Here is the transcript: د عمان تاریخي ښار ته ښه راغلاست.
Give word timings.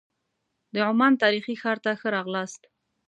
د 0.73 0.75
عمان 0.89 1.13
تاریخي 1.23 1.55
ښار 1.61 1.77
ته 1.83 1.91
ښه 1.99 2.07
راغلاست. 2.15 2.61